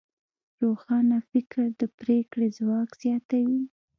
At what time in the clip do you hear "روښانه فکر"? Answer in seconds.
0.63-1.63